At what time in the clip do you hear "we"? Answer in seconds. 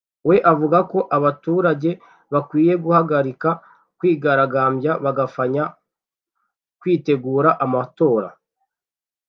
0.27-0.35